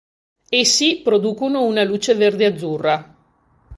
[0.49, 3.15] Essi producono una luce verde-azzurra.